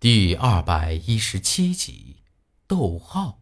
[0.00, 2.22] 第二百一十七集，
[2.66, 3.40] 逗号。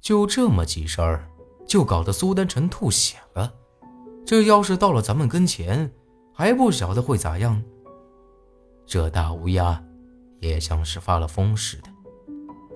[0.00, 1.30] 就这么几声儿，
[1.64, 3.54] 就搞得苏丹臣吐血了。
[4.26, 5.92] 这要是到了咱们跟前，
[6.32, 7.62] 还不晓得会咋样。
[8.84, 9.80] 这大乌鸦
[10.40, 11.88] 也像是发了疯似的，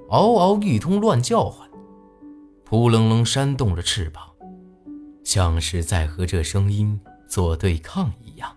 [0.09, 1.69] 嗷嗷一通乱叫唤，
[2.65, 4.25] 扑棱棱扇动着翅膀，
[5.25, 8.57] 像是在和这声音做对抗一样。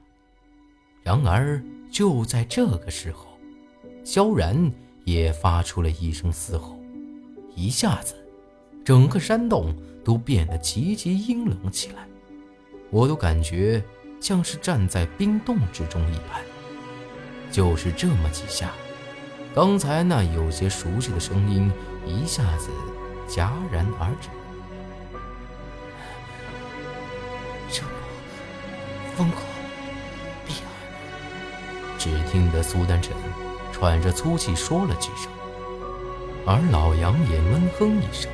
[1.01, 1.59] 然而
[1.91, 3.30] 就在这个时候。
[4.03, 4.71] 萧然
[5.05, 6.77] 也发出了一声嘶吼，
[7.55, 8.15] 一下子，
[8.83, 12.07] 整个山洞都变得极其阴冷起来，
[12.89, 13.83] 我都感觉
[14.19, 16.41] 像是站在冰洞之中一般。
[17.51, 18.71] 就是这么几下，
[19.53, 21.71] 刚才那有些熟悉的声音
[22.05, 22.69] 一下子
[23.27, 24.29] 戛然而止。
[27.69, 27.89] 这么
[29.15, 29.43] 疯狂，
[30.47, 30.61] 厉害！
[31.97, 33.13] 只听得苏丹臣。
[33.81, 35.31] 喘着粗气说了几声，
[36.45, 38.31] 而老杨也闷哼一声，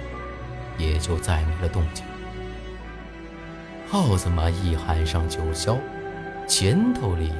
[0.77, 2.05] 也就再没了动静。
[3.89, 5.77] 耗子嘛，一喊上九霄，
[6.45, 7.31] 前头里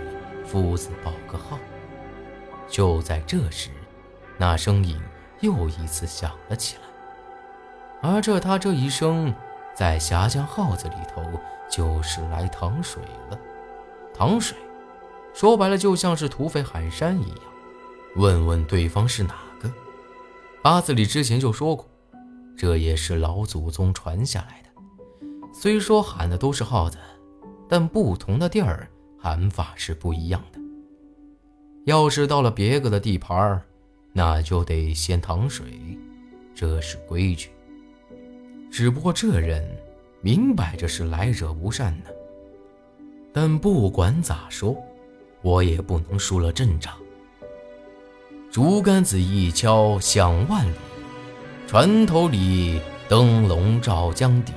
[0.45, 1.59] 夫子报个号。
[2.70, 3.72] 就在这时，
[4.38, 4.98] 那声音
[5.42, 8.10] 又一次响了起来。
[8.10, 9.36] 而这他这一声，
[9.76, 11.22] 在峡江耗子里头
[11.70, 13.38] 就是来淌水了。
[14.14, 14.58] 淌水，
[15.34, 17.47] 说白了就像是土匪喊山一样。
[18.18, 19.72] 问问对方是哪个？
[20.64, 21.88] 八字里之前就说过，
[22.58, 24.70] 这也是老祖宗传下来的。
[25.54, 26.98] 虽说喊的都是耗子，
[27.70, 30.60] 但不同的地儿喊法是不一样的。
[31.86, 33.62] 要是到了别个的地盘儿
[34.12, 35.66] 那就得先淌水，
[36.56, 37.50] 这是规矩。
[38.72, 39.64] 只不过这人
[40.22, 42.10] 明摆着是来者不善呢。
[43.32, 44.76] 但不管咋说，
[45.44, 46.98] 我也不能输了阵仗。
[48.58, 50.74] 竹竿子一敲响万里，
[51.68, 54.52] 船头里灯笼照江底。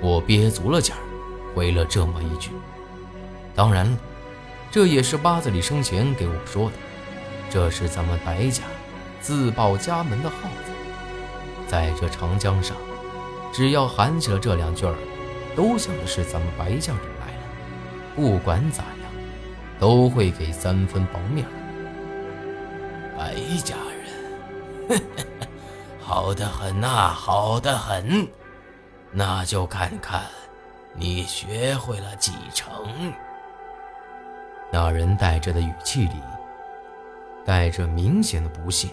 [0.00, 0.98] 我憋足了劲儿，
[1.54, 2.50] 回了这么一句。
[3.54, 3.96] 当然了，
[4.72, 6.72] 这也是八子里生前给我说的。
[7.48, 8.64] 这是咱们白家
[9.20, 10.34] 自报家门的号
[10.66, 10.72] 子，
[11.68, 12.76] 在这长江上，
[13.52, 14.96] 只要喊起了这两句儿，
[15.54, 17.42] 都想的是咱们白家人来了。
[18.16, 19.12] 不管咋样，
[19.78, 21.52] 都会给三分薄面儿。
[23.16, 23.76] 白家
[24.88, 25.02] 人，
[26.00, 28.28] 好的很呐，好的很，
[29.12, 30.24] 那就看看
[30.94, 32.70] 你学会了几成。
[34.72, 36.16] 那人带着的语气里
[37.44, 38.88] 带着明显的不屑，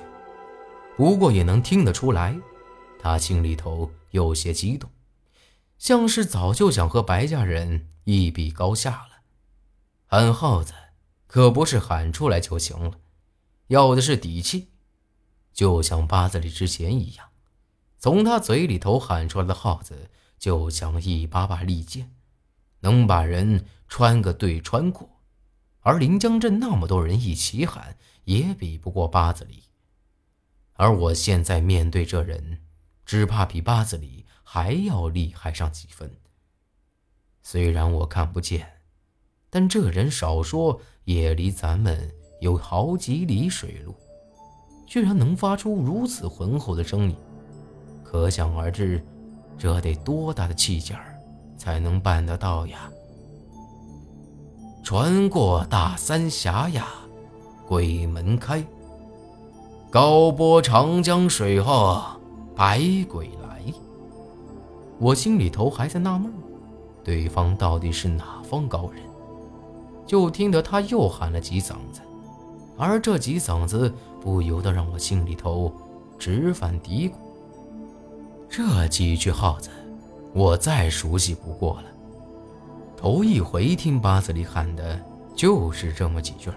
[0.95, 2.35] 不过也能听得出来，
[2.99, 4.89] 他心里头有些激动，
[5.79, 9.07] 像是早就想和白家人一比高下了。
[10.05, 10.73] 喊耗子
[11.25, 12.91] 可不是喊出来就行了。
[13.71, 14.67] 要的是底气，
[15.53, 17.29] 就像八字里之前一样，
[17.97, 22.13] 从他嘴里头喊出来的号子，就像一把把利剑，
[22.81, 25.21] 能把人穿个对穿过。
[25.79, 27.95] 而临江镇那么多人一起喊，
[28.25, 29.63] 也比不过八字里。
[30.73, 32.59] 而我现在面对这人，
[33.05, 36.17] 只怕比八字里还要厉害上几分。
[37.41, 38.81] 虽然我看不见，
[39.49, 42.13] 但这人少说也离咱们。
[42.41, 43.93] 有好几里水路，
[44.87, 47.15] 居然能发出如此浑厚的声音，
[48.03, 48.99] 可想而知，
[49.59, 51.15] 这得多大的气劲儿
[51.55, 52.89] 才能办得到呀！
[54.83, 56.87] 船过大三峡呀，
[57.67, 58.65] 鬼门开。
[59.91, 62.01] 高波长江水后，
[62.55, 63.61] 百鬼来。
[64.97, 66.33] 我心里头还在纳闷，
[67.03, 69.03] 对方到底是哪方高人？
[70.07, 72.01] 就听得他又喊了几嗓子。
[72.81, 75.71] 而这几嗓子不由得让我心里头
[76.17, 77.11] 直犯嘀咕。
[78.49, 79.69] 这几句号子，
[80.33, 81.83] 我再熟悉不过了。
[82.97, 84.99] 头一回听八字里喊的
[85.35, 86.49] 就是这么几句，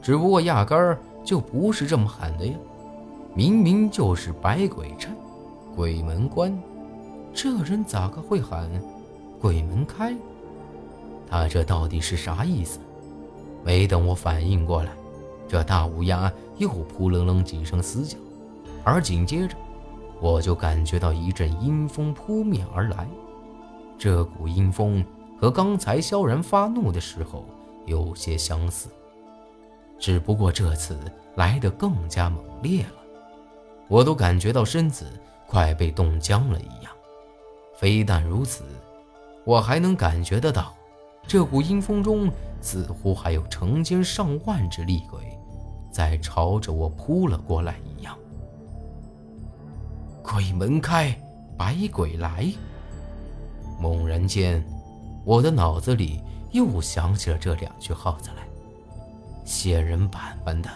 [0.00, 2.54] 只不过压根儿就不是这么喊的呀。
[3.34, 5.14] 明明就是百鬼阵，
[5.76, 6.58] 鬼门关，
[7.34, 8.70] 这人咋个会喊
[9.38, 10.16] 鬼门开？
[11.28, 12.78] 他这到底是啥意思？
[13.62, 14.92] 没等我反应过来。
[15.48, 18.18] 这大乌鸦又扑棱棱几声嘶叫，
[18.84, 19.56] 而紧接着，
[20.20, 23.06] 我就感觉到一阵阴风扑面而来。
[23.98, 25.04] 这股阴风
[25.40, 27.44] 和刚才萧然发怒的时候
[27.86, 28.88] 有些相似，
[29.98, 30.98] 只不过这次
[31.36, 32.92] 来得更加猛烈了。
[33.88, 35.06] 我都感觉到身子
[35.46, 36.92] 快被冻僵了一样。
[37.78, 38.64] 非但如此，
[39.44, 40.74] 我还能感觉得到，
[41.26, 45.35] 这股阴风中似乎还有成千上万只厉鬼。
[45.96, 48.14] 在朝着我扑了过来一样。
[50.22, 51.18] 鬼门开，
[51.56, 52.52] 百鬼来。
[53.80, 54.62] 猛然间，
[55.24, 56.20] 我的脑子里
[56.50, 58.46] 又想起了这两句号子来。
[59.42, 60.68] 仙人板板的，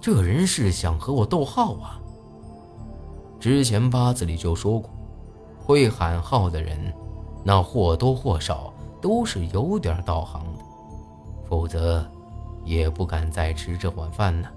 [0.00, 2.00] 这人是想和我斗号啊！
[3.38, 4.90] 之前八字里就说过，
[5.60, 6.92] 会喊号的人，
[7.44, 10.64] 那或多或少都是有点道行的，
[11.48, 12.04] 否则
[12.68, 14.48] 也不敢再吃这碗饭呢。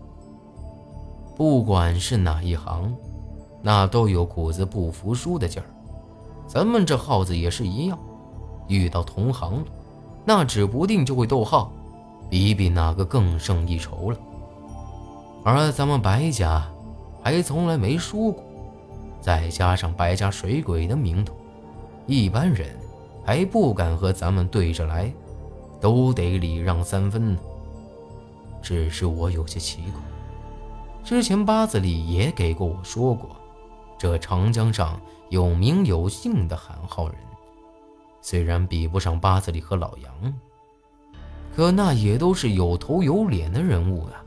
[1.38, 2.94] 不管是哪一行，
[3.62, 5.66] 那都有股子不服输的劲儿。
[6.46, 7.98] 咱们这耗子也是一样，
[8.68, 9.64] 遇到同行，
[10.26, 11.72] 那指不定就会逗号，
[12.30, 14.18] 比比哪个更胜一筹了。
[15.46, 16.68] 而咱们白家
[17.24, 18.44] 还从来没输过，
[19.22, 21.34] 再加上白家水鬼的名头，
[22.08, 22.68] 一般人
[23.26, 25.12] 还不敢和咱们对着来，
[25.80, 27.38] 都得礼让三分。
[28.62, 30.02] 只是我有些奇怪，
[31.04, 33.30] 之前八字里也给过我说过，
[33.98, 35.00] 这长江上。
[35.30, 37.18] 有名有姓的喊号人，
[38.22, 40.34] 虽然比不上八字里和老杨，
[41.56, 44.22] 可那也都是有头有脸的人物啊。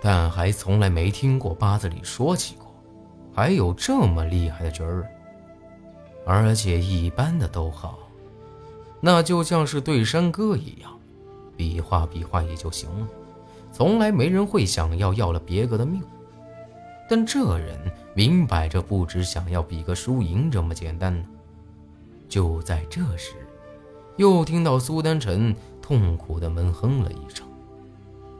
[0.00, 2.74] 但还从来没听过八字里说起过，
[3.34, 5.06] 还有这么厉害的角儿。
[6.24, 7.98] 而且一般的都好，
[8.98, 10.98] 那就像是对山歌一样，
[11.60, 13.06] 比划比划也就行了，
[13.70, 16.02] 从来没人会想要要了别个的命。
[17.06, 17.78] 但这人
[18.14, 21.22] 明摆着不只想要比个输赢这么简单呢。
[22.30, 23.34] 就在这时，
[24.16, 27.46] 又听到苏丹臣痛苦的闷哼了一声，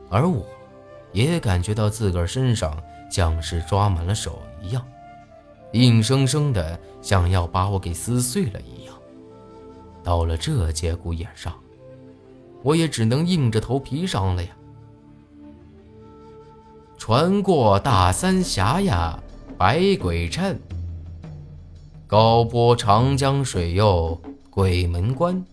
[0.08, 0.46] 而我，
[1.12, 4.82] 也感觉到自个儿身上像是抓满了手一样，
[5.72, 8.94] 硬生生的想要把我给撕碎了一样。
[10.02, 11.52] 到了这节骨眼上，
[12.62, 14.50] 我也只能硬着头皮上了呀。
[16.98, 19.22] 船过大三峡呀，
[19.56, 20.58] 百鬼颤。
[22.06, 24.20] 高波长江水哟，
[24.50, 25.44] 鬼门关。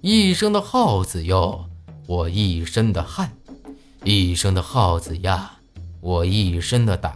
[0.00, 1.64] 一声的号子哟，
[2.06, 3.28] 我一身的汗；
[4.04, 5.52] 一声的号子呀，
[6.00, 7.14] 我一身的胆。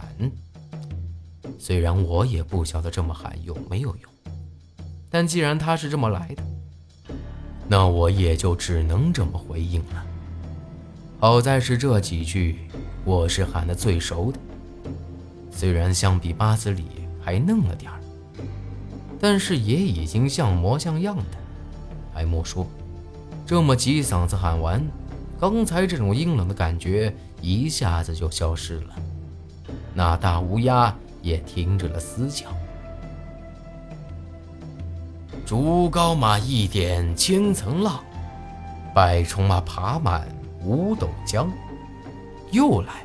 [1.59, 4.11] 虽然我也不晓得这么喊有没有用，
[5.09, 6.43] 但既然他是这么来的，
[7.71, 10.05] 那我也就只能这么回应了。
[11.21, 12.67] 好在是这几句。
[13.05, 14.37] 我是喊的最熟的，
[15.49, 16.85] 虽然相比八子里
[17.21, 17.99] 还嫩了点儿，
[19.21, 21.23] 但是也已经像模像样的。
[22.13, 22.67] 还莫说，
[23.45, 24.85] 这么几嗓子喊完，
[25.39, 28.95] 刚才这种阴冷的感觉一下子就消失了。
[29.95, 32.47] 那大乌鸦也停止了嘶叫。
[35.51, 37.99] 竹篙马一点千层浪，
[38.95, 40.25] 百虫马爬满
[40.63, 41.51] 五斗江。
[42.51, 43.03] 又来，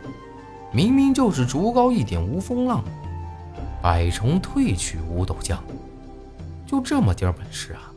[0.70, 2.84] 明明就是竹篙一点无风浪，
[3.82, 5.60] 百虫退去五斗江，
[6.64, 7.90] 就这么点本事啊，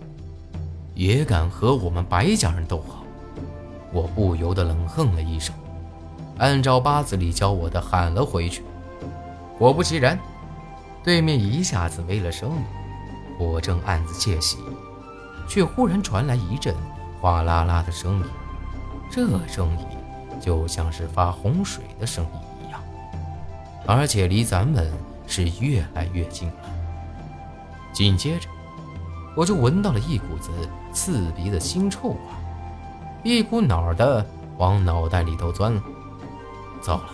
[0.96, 3.04] 也敢和我们白家人斗好？
[3.94, 5.54] 我不由得冷哼了一声，
[6.40, 8.64] 按照八字里教我的喊了回去。
[9.60, 10.18] 果不其然，
[11.04, 12.58] 对面一下子没了声音。
[13.40, 14.58] 我正暗自窃喜，
[15.48, 16.76] 却忽然传来一阵
[17.20, 18.26] 哗啦啦的声音，
[19.10, 19.88] 这声音。
[20.42, 22.80] 就像是发洪水的声音一样，
[23.86, 24.90] 而且离咱们
[25.28, 26.56] 是越来越近了。
[27.92, 28.48] 紧接着，
[29.36, 30.50] 我就闻到了一股子
[30.94, 32.18] 刺鼻的腥臭味，
[33.22, 34.26] 一股脑的
[34.58, 35.84] 往脑袋里头钻了。
[36.82, 37.10] 糟了，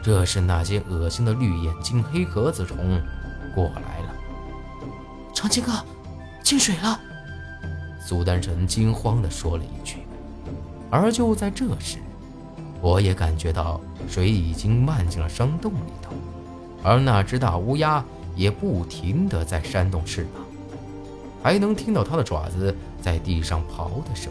[0.00, 3.02] 这是那些恶心的绿眼睛黑壳子虫
[3.56, 4.14] 过来了！
[5.40, 5.72] 长青哥，
[6.42, 7.00] 进水了！
[7.98, 10.00] 苏丹臣惊慌地说了一句。
[10.90, 11.96] 而就在这时，
[12.82, 16.12] 我也感觉到水已经漫进了山洞里头，
[16.82, 18.04] 而那只大乌鸦
[18.36, 20.44] 也不停地在扇动翅膀，
[21.42, 24.30] 还能听到它的爪子在地上刨的声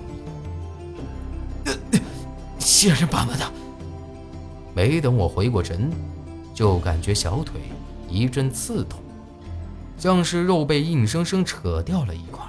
[1.65, 1.79] 音。
[2.59, 3.51] 仙人板板的！
[4.75, 5.89] 没等我回过神，
[6.53, 7.59] 就感觉小腿
[8.07, 8.99] 一阵刺痛，
[9.99, 12.43] 像是肉被硬生生扯掉了一块。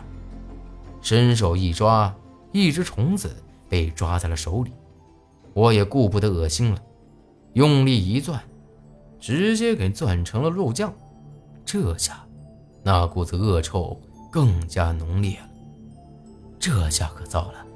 [1.02, 2.14] 伸手一抓，
[2.52, 3.34] 一只虫子
[3.68, 4.70] 被抓在了手里。
[5.52, 6.80] 我也顾不得恶心了，
[7.54, 8.40] 用力一攥，
[9.18, 10.94] 直接给攥成了肉酱。
[11.64, 12.24] 这下，
[12.84, 15.48] 那股子恶臭更加浓烈了。
[16.58, 17.66] 这下可糟了！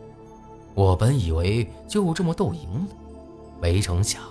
[0.74, 2.88] 我本以为就这么斗赢了，
[3.60, 4.22] 没成想，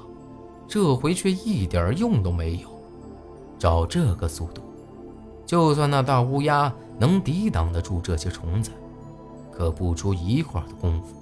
[0.67, 2.69] 这回却一点用都没有。
[3.57, 4.61] 照这个速度，
[5.53, 8.71] 就算那大乌鸦能抵挡得住这些虫子，
[9.51, 11.15] 可不出一会儿的功夫，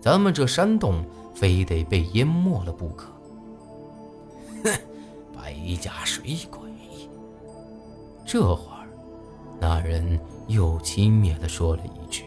[0.00, 1.04] 咱们这山洞……
[1.34, 3.08] 非得被淹没了不可。
[4.64, 4.70] 哼，
[5.36, 6.70] 白家水鬼！
[8.24, 8.88] 这会儿，
[9.60, 12.24] 那人又轻蔑地说了一句，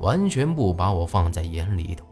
[0.00, 2.04] 完全不把我放在眼里头。